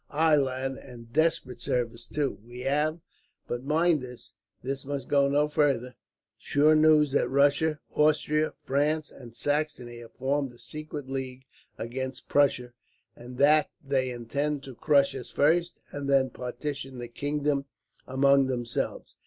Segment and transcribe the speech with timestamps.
[0.09, 2.39] "Aye, lad, and desperate service, too.
[2.43, 3.01] We have
[3.47, 4.33] but mind, this
[4.83, 5.93] must go no further
[6.39, 11.45] sure news that Russia, Austria, France, and Saxony have formed a secret league
[11.77, 12.73] against Prussia,
[13.15, 17.65] and that they intend to crush us first, and then partition the kingdom
[18.07, 19.17] among themselves.